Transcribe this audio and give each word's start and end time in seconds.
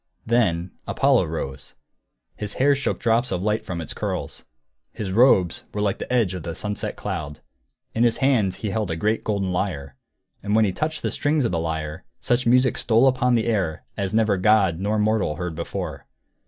Then 0.25 0.71
Apollo 0.87 1.25
rose. 1.25 1.75
His 2.35 2.53
hair 2.53 2.73
shook 2.73 2.97
drops 2.99 3.31
of 3.31 3.43
light 3.43 3.63
from 3.63 3.79
its 3.79 3.93
curls; 3.93 4.45
his 4.91 5.11
robes 5.11 5.65
were 5.75 5.81
like 5.81 5.99
the 5.99 6.11
edge 6.11 6.33
of 6.33 6.41
the 6.41 6.55
sunset 6.55 6.95
cloud; 6.95 7.39
in 7.93 8.01
his 8.03 8.17
hands 8.17 8.55
he 8.65 8.71
held 8.71 8.89
a 8.89 8.95
golden 8.95 9.51
lyre. 9.51 9.95
And 10.41 10.55
when 10.55 10.65
he 10.65 10.71
touched 10.71 11.03
the 11.03 11.11
strings 11.11 11.45
of 11.45 11.51
the 11.51 11.59
lyre, 11.59 12.03
such 12.19 12.47
music 12.47 12.79
stole 12.79 13.07
upon 13.07 13.35
the 13.35 13.45
air 13.45 13.83
as 13.95 14.11
never 14.11 14.37
god 14.37 14.79
nor 14.79 14.97
mortal 14.97 15.35
heard 15.35 15.53
before. 15.53 16.07